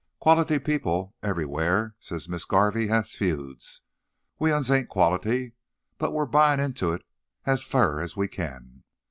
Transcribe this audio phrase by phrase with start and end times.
[0.19, 3.83] Quality people everywhar, says Missis Garvey, has feuds.
[4.39, 5.53] We 'uns ain't quality,
[5.99, 7.03] but we're buyin' into it
[7.45, 8.83] as fur as we can.